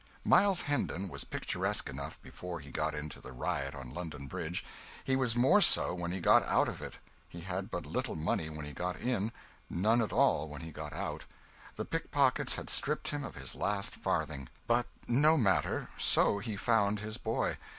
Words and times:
Miles 0.25 0.61
Hendon 0.61 1.09
was 1.09 1.23
picturesque 1.23 1.87
enough 1.87 2.19
before 2.23 2.59
he 2.59 2.71
got 2.71 2.95
into 2.95 3.21
the 3.21 3.31
riot 3.31 3.75
on 3.75 3.93
London 3.93 4.25
Bridge 4.25 4.65
he 5.03 5.15
was 5.15 5.35
more 5.35 5.61
so 5.61 5.93
when 5.93 6.09
he 6.11 6.19
got 6.19 6.43
out 6.47 6.67
of 6.67 6.81
it. 6.81 6.97
He 7.29 7.41
had 7.41 7.69
but 7.69 7.85
little 7.85 8.15
money 8.15 8.49
when 8.49 8.65
he 8.65 8.73
got 8.73 8.95
in, 8.99 9.31
none 9.69 10.01
at 10.01 10.11
all 10.11 10.47
when 10.49 10.61
he 10.61 10.71
got 10.71 10.91
out. 10.93 11.25
The 11.75 11.85
pickpockets 11.85 12.55
had 12.55 12.67
stripped 12.71 13.09
him 13.09 13.23
of 13.23 13.35
his 13.35 13.53
last 13.53 13.93
farthing. 13.95 14.49
But 14.65 14.87
no 15.07 15.37
matter, 15.37 15.89
so 15.99 16.39
he 16.39 16.55
found 16.57 16.99
his 17.01 17.17
boy. 17.17 17.57